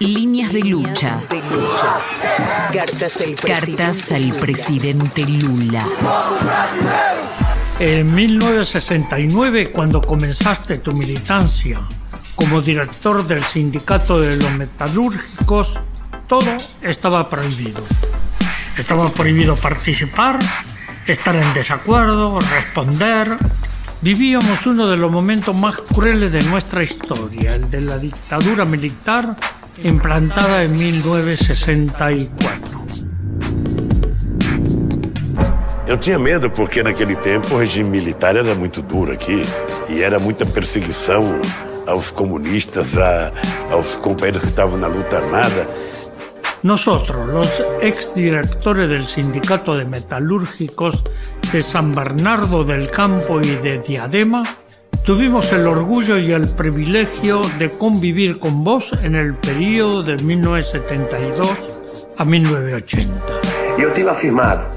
Líneas 0.00 0.52
de 0.52 0.60
lucha. 0.60 1.18
Cartas 2.72 3.20
al 3.20 3.34
Cartas 3.34 4.12
al 4.12 4.32
presidente 4.32 5.26
Lula. 5.26 5.84
En 7.80 8.14
1969, 8.14 9.72
cuando 9.72 10.00
comenzaste 10.00 10.78
tu 10.78 10.92
militancia 10.92 11.80
como 12.36 12.62
director 12.62 13.26
del 13.26 13.42
sindicato 13.42 14.20
de 14.20 14.36
los 14.36 14.52
metalúrgicos, 14.52 15.72
todo 16.28 16.56
estaba 16.80 17.28
prohibido. 17.28 17.82
Estaba 18.76 19.10
prohibido 19.10 19.56
participar, 19.56 20.38
estar 21.08 21.34
en 21.34 21.52
desacuerdo, 21.54 22.38
responder. 22.38 23.36
Vivíamos 24.00 24.64
uno 24.64 24.86
de 24.86 24.96
los 24.96 25.10
momentos 25.10 25.56
más 25.56 25.76
crueles 25.78 26.30
de 26.30 26.42
nuestra 26.42 26.84
historia, 26.84 27.56
el 27.56 27.68
de 27.68 27.80
la 27.80 27.98
dictadura 27.98 28.64
militar 28.64 29.34
implantada 29.84 30.64
en 30.64 30.76
1964. 30.76 32.78
Eu 35.86 35.96
tinha 35.96 36.18
medo 36.18 36.50
porque 36.50 36.82
naquele 36.82 37.16
tempo 37.16 37.54
o 37.54 37.58
regime 37.58 37.88
militar 37.88 38.36
era 38.36 38.54
muito 38.54 38.82
duro 38.82 39.12
aqui 39.12 39.40
e 39.88 40.02
era 40.02 40.18
muita 40.18 40.44
perseguição 40.44 41.40
aos 41.86 42.10
comunistas, 42.10 42.98
a, 42.98 43.32
aos 43.70 43.96
companheiros 43.96 44.42
que 44.42 44.48
estavam 44.48 44.78
na 44.78 44.86
luta 44.86 45.16
armada. 45.16 45.66
Nosotros, 46.62 47.32
los 47.32 47.48
exdirectores 47.80 48.88
del 48.88 49.06
Sindicato 49.06 49.76
de 49.76 49.86
Metalúrgicos 49.86 51.02
de 51.52 51.62
San 51.62 51.92
Bernardo 51.92 52.64
del 52.64 52.90
Campo 52.90 53.40
y 53.40 53.56
de 53.56 53.78
Diadema, 53.78 54.42
tuvimos 55.08 55.50
el 55.54 55.66
orgullo 55.66 56.18
y 56.18 56.32
el 56.32 56.50
privilegio 56.50 57.40
de 57.58 57.70
convivir 57.70 58.38
con 58.38 58.62
vos 58.62 58.90
en 59.02 59.14
el 59.14 59.32
periodo 59.36 60.02
de 60.02 60.18
1972 60.18 61.48
a 62.18 62.24
1980. 62.26 63.14
E 63.78 63.82
eu 63.82 63.90
tenho 63.90 64.10
afirmado 64.10 64.68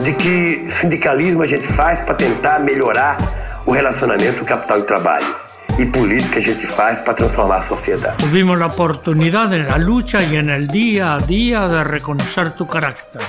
de 0.00 0.16
que 0.16 0.70
sindicalismo 0.80 1.42
a 1.42 1.46
gente 1.46 1.68
faz 1.68 2.00
para 2.00 2.16
tentar 2.16 2.60
melhorar 2.60 3.62
o 3.66 3.74
relacionamento 3.74 4.42
capital 4.46 4.80
e 4.80 4.84
trabalho. 4.84 5.36
Y 5.78 5.84
política 5.84 6.38
a 6.38 6.42
gente 6.42 6.66
faz 6.66 7.00
para 7.00 7.16
transformar 7.16 7.60
a 7.60 7.68
sociedad. 7.68 8.16
Tuvimos 8.16 8.58
la 8.58 8.68
oportunidad 8.68 9.52
en 9.52 9.66
la 9.66 9.76
lucha 9.76 10.22
y 10.24 10.36
en 10.36 10.48
el 10.48 10.66
día 10.66 11.16
a 11.16 11.18
día 11.18 11.68
de 11.68 11.84
reconocer 11.84 12.52
tu 12.52 12.66
carácter, 12.66 13.20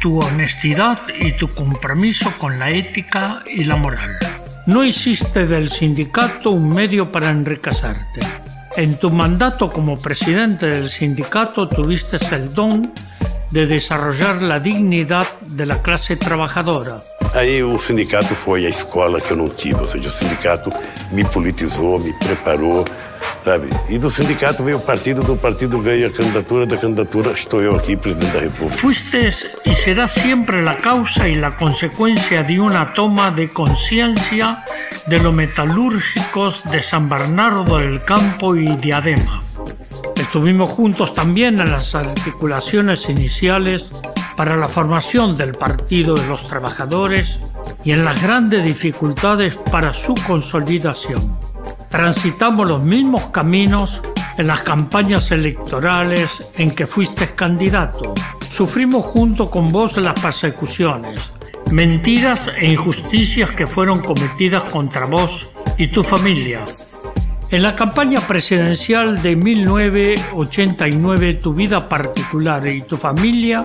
tu 0.00 0.18
honestidad 0.18 0.98
y 1.20 1.36
tu 1.36 1.54
compromiso 1.54 2.32
con 2.38 2.58
la 2.58 2.70
ética 2.70 3.44
y 3.46 3.62
la 3.62 3.76
moral. 3.76 4.18
No 4.66 4.84
hiciste 4.84 5.46
del 5.46 5.70
sindicato 5.70 6.50
un 6.50 6.68
medio 6.68 7.12
para 7.12 7.30
enriquecerte. 7.30 8.20
En 8.76 8.98
tu 8.98 9.10
mandato 9.10 9.72
como 9.72 9.98
presidente 9.98 10.66
del 10.66 10.88
sindicato 10.88 11.68
tuviste 11.68 12.18
el 12.34 12.52
don 12.52 12.92
de 13.50 13.66
desarrollar 13.66 14.42
la 14.42 14.60
dignidad 14.60 15.26
de 15.40 15.66
la 15.66 15.80
clase 15.82 16.16
trabajadora 16.16 17.00
Aí 17.36 17.62
o 17.62 17.78
sindicato 17.78 18.34
foi 18.34 18.64
a 18.64 18.70
escola 18.70 19.20
que 19.20 19.30
eu 19.30 19.36
não 19.36 19.50
tive, 19.50 19.78
ou 19.78 19.86
seja, 19.86 20.08
o 20.08 20.10
sindicato 20.10 20.72
me 21.12 21.22
politizou, 21.22 21.98
me 21.98 22.10
preparou, 22.14 22.82
sabe? 23.44 23.68
E 23.90 23.98
do 23.98 24.08
sindicato 24.08 24.64
veio 24.64 24.78
o 24.78 24.80
partido, 24.80 25.22
do 25.22 25.36
partido 25.36 25.78
veio 25.78 26.06
a 26.06 26.10
candidatura, 26.10 26.64
da 26.64 26.78
candidatura 26.78 27.32
estou 27.32 27.60
eu 27.60 27.76
aqui, 27.76 27.94
presidente 27.94 28.32
da 28.32 28.40
República. 28.40 28.80
Fuiste 28.80 29.34
y 29.66 29.74
será 29.74 30.08
siempre 30.08 30.62
la 30.62 30.78
causa 30.78 31.28
y 31.28 31.34
la 31.34 31.56
consecuencia 31.56 32.42
de 32.42 32.58
una 32.58 32.94
toma 32.94 33.30
de 33.30 33.52
conciencia 33.52 34.64
de 35.06 35.18
los 35.18 35.34
metalúrgicos 35.34 36.62
de 36.70 36.80
San 36.80 37.10
Bernardo 37.10 37.76
del 37.76 38.02
Campo 38.02 38.56
y 38.56 38.74
Diadema. 38.76 39.42
Estuvimos 40.18 40.70
juntos 40.70 41.12
también 41.12 41.60
en 41.60 41.70
las 41.70 41.94
articulaciones 41.94 43.10
iniciales 43.10 43.90
para 44.36 44.56
la 44.56 44.68
formación 44.68 45.36
del 45.36 45.52
Partido 45.52 46.14
de 46.14 46.26
los 46.26 46.46
Trabajadores 46.46 47.38
y 47.84 47.92
en 47.92 48.04
las 48.04 48.22
grandes 48.22 48.64
dificultades 48.64 49.56
para 49.72 49.92
su 49.92 50.14
consolidación. 50.26 51.36
Transitamos 51.90 52.68
los 52.68 52.82
mismos 52.82 53.28
caminos 53.28 54.00
en 54.36 54.48
las 54.48 54.60
campañas 54.60 55.30
electorales 55.30 56.44
en 56.54 56.70
que 56.72 56.86
fuiste 56.86 57.28
candidato. 57.28 58.12
Sufrimos 58.50 59.04
junto 59.04 59.50
con 59.50 59.72
vos 59.72 59.96
las 59.96 60.20
persecuciones, 60.20 61.32
mentiras 61.70 62.50
e 62.58 62.70
injusticias 62.72 63.52
que 63.52 63.66
fueron 63.66 64.00
cometidas 64.00 64.64
contra 64.64 65.06
vos 65.06 65.46
y 65.78 65.88
tu 65.88 66.02
familia. 66.02 66.62
En 67.48 67.62
la 67.62 67.76
campaña 67.76 68.20
presidencial 68.20 69.22
de 69.22 69.36
1989 69.36 71.34
tu 71.34 71.54
vida 71.54 71.88
particular 71.88 72.66
y 72.66 72.82
tu 72.82 72.96
familia 72.96 73.62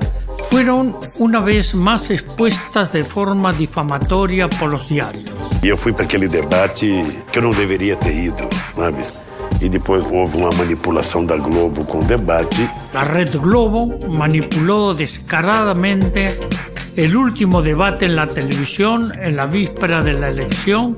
fueron 0.51 0.97
una 1.17 1.39
vez 1.39 1.73
más 1.73 2.09
expuestas 2.09 2.91
de 2.91 3.05
forma 3.05 3.53
difamatoria 3.53 4.49
por 4.49 4.69
los 4.69 4.87
diarios. 4.89 5.31
E 5.63 5.69
eu 5.69 5.77
fui 5.77 5.93
para 5.93 6.03
aquele 6.03 6.27
debate 6.27 6.87
que 7.31 7.39
eu 7.39 7.43
não 7.43 7.51
deveria 7.51 7.95
ter 7.95 8.13
ido, 8.13 8.43
sabe? 8.75 9.01
E 9.61 9.69
depois 9.69 10.03
houve 10.11 10.35
uma 10.37 10.49
manipulação 10.51 11.25
da 11.25 11.37
Globo 11.37 11.85
com 11.85 11.99
o 11.99 12.03
debate. 12.03 12.69
La 12.93 13.03
Red 13.03 13.37
Globo 13.37 13.97
manipuló 14.09 14.93
descaradamente 14.93 16.37
el 16.97 17.15
último 17.15 17.61
debate 17.61 18.05
en 18.05 18.17
la 18.17 18.27
televisión 18.27 19.13
en 19.21 19.37
la 19.37 19.45
víspera 19.45 20.03
de 20.03 20.13
la 20.15 20.29
elección 20.29 20.97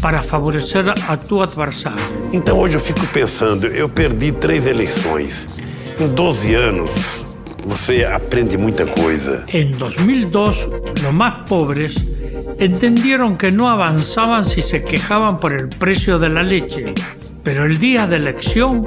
para 0.00 0.22
favorecer 0.22 0.94
a 1.06 1.16
tu 1.18 1.42
adversário. 1.42 2.00
Então 2.32 2.58
hoje 2.58 2.76
eu 2.76 2.80
fico 2.80 3.06
pensando, 3.08 3.66
eu 3.66 3.90
perdi 3.90 4.32
três 4.32 4.66
eleições. 4.66 5.46
Em 5.98 6.08
12 6.08 6.54
anos, 6.54 7.15
você 7.66 8.04
aprende 8.04 8.56
mucha 8.56 8.86
cosa. 8.86 9.44
En 9.48 9.76
2002, 9.76 10.68
los 11.02 11.12
más 11.12 11.48
pobres 11.48 11.94
entendieron 12.58 13.36
que 13.36 13.50
no 13.50 13.68
avanzaban 13.68 14.44
si 14.44 14.62
se 14.62 14.82
quejaban 14.84 15.40
por 15.40 15.52
el 15.52 15.68
precio 15.68 16.18
de 16.18 16.28
la 16.28 16.42
leche, 16.42 16.94
pero 17.42 17.66
el 17.66 17.78
día 17.78 18.06
de 18.06 18.16
elección 18.16 18.86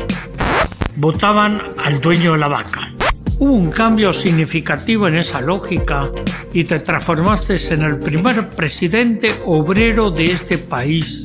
votaban 0.96 1.62
al 1.78 2.00
dueño 2.00 2.34
de 2.34 2.38
la 2.40 2.48
vaca. 2.48 2.94
Hubo 3.38 3.54
un 3.54 3.70
cambio 3.70 4.12
significativo 4.12 5.08
en 5.08 5.16
esa 5.16 5.40
lógica 5.40 6.10
y 6.54 6.64
te 6.64 6.80
transformaste 6.80 7.58
en 7.74 7.84
el 7.84 8.00
primer 8.00 8.50
presidente 8.50 9.34
obrero 9.46 10.10
de 10.12 10.26
este 10.26 10.58
país 10.58 11.24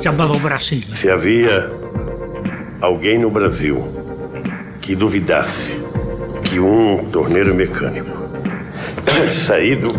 llamado 0.00 0.34
Brasil. 0.40 0.84
Si 0.90 1.08
había 1.08 1.66
alguien 2.80 3.22
no 3.22 3.30
Brasil 3.30 3.76
que 4.80 4.94
duvidase 4.96 5.85
que 6.46 6.60
um 6.60 7.10
torneiro 7.10 7.54
mecânico 7.54 8.16
saído 9.46 9.92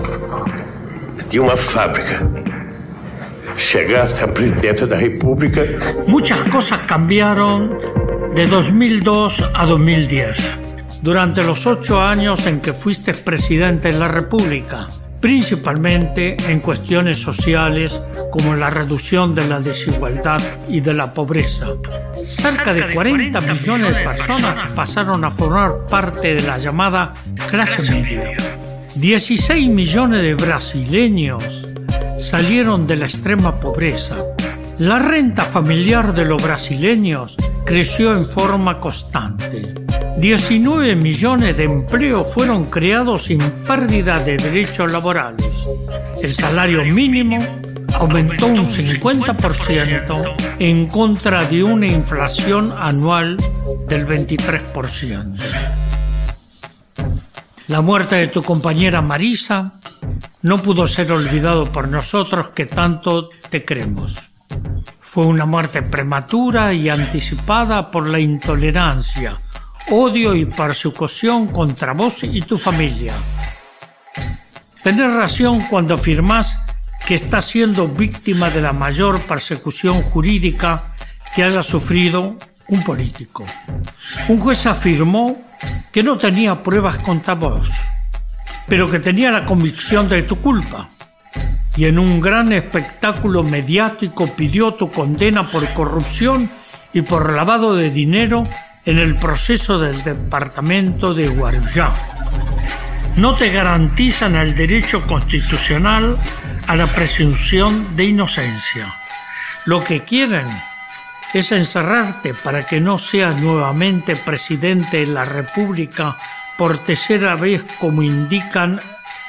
de 1.29 1.39
uma 1.39 1.57
fábrica 1.57 2.21
chegasse 3.57 4.23
a 4.23 4.27
presidente 4.27 4.85
da 4.85 4.95
República. 4.95 5.65
Muchas 6.07 6.41
cosas 6.43 6.81
cambiaron 6.81 7.77
de 8.33 8.47
2002 8.47 9.51
a 9.53 9.65
2010, 9.65 10.37
durante 11.01 11.43
los 11.43 11.65
ocho 11.65 11.99
años 11.99 12.45
en 12.47 12.61
que 12.61 12.71
fuiste 12.71 13.13
presidente 13.13 13.91
de 13.91 13.97
la 13.97 14.07
República 14.07 14.87
principalmente 15.19 16.37
en 16.47 16.59
cuestiones 16.59 17.19
sociales 17.19 17.99
como 18.31 18.55
la 18.55 18.69
reducción 18.69 19.33
de 19.33 19.47
la 19.47 19.59
desigualdad 19.59 20.41
y 20.69 20.79
de 20.79 20.93
la 20.93 21.13
pobreza. 21.13 21.67
Cerca 22.27 22.73
de 22.73 22.93
40 22.93 23.41
millones 23.41 23.95
de 23.95 24.03
personas 24.03 24.71
pasaron 24.75 25.23
a 25.23 25.31
formar 25.31 25.87
parte 25.89 26.35
de 26.35 26.41
la 26.45 26.57
llamada 26.57 27.13
clase 27.49 27.81
media. 27.83 28.35
16 28.95 29.69
millones 29.69 30.21
de 30.21 30.35
brasileños 30.35 31.43
salieron 32.19 32.85
de 32.85 32.97
la 32.97 33.05
extrema 33.05 33.59
pobreza. 33.59 34.15
La 34.77 34.99
renta 34.99 35.43
familiar 35.43 36.13
de 36.13 36.25
los 36.25 36.41
brasileños 36.43 37.35
creció 37.65 38.15
en 38.15 38.25
forma 38.25 38.79
constante. 38.79 39.73
19 40.17 40.95
millones 40.95 41.55
de 41.55 41.63
empleos 41.63 42.27
fueron 42.33 42.65
creados 42.65 43.25
sin 43.25 43.39
pérdida 43.67 44.19
de 44.19 44.37
derechos 44.37 44.91
laborales. 44.91 45.47
El 46.21 46.33
salario 46.33 46.83
mínimo 46.83 47.37
aumentó 47.93 48.47
un 48.47 48.65
50% 48.65 50.36
en 50.59 50.87
contra 50.87 51.45
de 51.45 51.63
una 51.63 51.85
inflación 51.85 52.73
anual 52.75 53.37
del 53.87 54.07
23%. 54.07 55.37
La 57.67 57.81
muerte 57.81 58.15
de 58.15 58.27
tu 58.27 58.41
compañera 58.41 59.01
Marisa 59.01 59.73
no 60.41 60.61
pudo 60.61 60.87
ser 60.87 61.11
olvidado 61.11 61.71
por 61.71 61.87
nosotros 61.89 62.49
que 62.51 62.65
tanto 62.65 63.29
te 63.49 63.63
queremos. 63.63 64.15
Fue 65.01 65.25
una 65.25 65.45
muerte 65.45 65.83
prematura 65.83 66.73
y 66.73 66.89
anticipada 66.89 67.91
por 67.91 68.07
la 68.07 68.19
intolerancia, 68.19 69.39
odio 69.91 70.35
y 70.35 70.45
persecución 70.45 71.47
contra 71.47 71.93
vos 71.93 72.23
y 72.23 72.41
tu 72.41 72.57
familia. 72.57 73.13
Tenés 74.81 75.13
razón 75.13 75.61
cuando 75.69 75.95
afirmás 75.95 76.57
que 77.07 77.15
estás 77.15 77.45
siendo 77.45 77.87
víctima 77.87 78.49
de 78.49 78.61
la 78.61 78.73
mayor 78.73 79.21
persecución 79.21 80.01
jurídica 80.01 80.93
que 81.33 81.41
haya 81.41 81.63
sufrido 81.63 82.35
un 82.67 82.83
político. 82.83 83.45
Un 84.27 84.41
juez 84.41 84.65
afirmó 84.65 85.37
que 85.93 86.03
no 86.03 86.17
tenía 86.17 86.61
pruebas 86.61 86.97
contra 86.97 87.35
vos, 87.35 87.69
pero 88.67 88.91
que 88.91 88.99
tenía 88.99 89.31
la 89.31 89.45
convicción 89.45 90.09
de 90.09 90.23
tu 90.23 90.35
culpa. 90.41 90.89
Y 91.77 91.85
en 91.85 91.97
un 91.97 92.19
gran 92.19 92.51
espectáculo 92.51 93.41
mediático 93.41 94.27
pidió 94.27 94.73
tu 94.73 94.91
condena 94.91 95.49
por 95.49 95.65
corrupción 95.69 96.49
y 96.91 97.03
por 97.03 97.31
lavado 97.31 97.73
de 97.73 97.89
dinero 97.89 98.43
en 98.83 98.99
el 98.99 99.15
proceso 99.15 99.79
del 99.79 100.03
departamento 100.03 101.13
de 101.13 101.29
Guarujá. 101.29 101.93
No 103.15 103.35
te 103.35 103.49
garantizan 103.49 104.35
el 104.35 104.55
derecho 104.55 105.07
constitucional 105.07 106.17
a 106.67 106.75
la 106.75 106.87
presunción 106.87 107.95
de 107.95 108.05
inocencia. 108.05 108.93
Lo 109.65 109.83
que 109.83 110.03
quieren 110.03 110.47
es 111.33 111.51
encerrarte 111.51 112.33
para 112.33 112.63
que 112.63 112.79
no 112.79 112.99
seas 112.99 113.39
nuevamente 113.41 114.15
presidente 114.15 114.97
de 114.97 115.07
la 115.07 115.25
República 115.25 116.17
por 116.57 116.77
tercera 116.79 117.35
vez 117.35 117.65
como 117.79 118.03
indican 118.03 118.79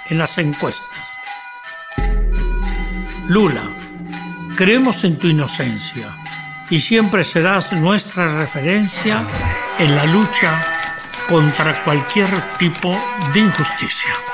en 0.09 0.19
las 0.19 0.39
encuestas. 0.39 1.09
Lula, 3.29 3.63
creemos 4.57 5.05
en 5.05 5.19
tu 5.19 5.29
inocencia 5.29 6.17
y 6.71 6.81
siempre 6.81 7.25
serás 7.25 7.73
nuestra 7.73 8.39
referencia 8.39 9.25
en 9.79 9.95
la 9.95 10.05
lucha 10.07 10.65
contra 11.29 11.83
cualquier 11.85 12.29
tipo 12.59 12.99
de 13.33 13.41
injusticia. 13.41 14.28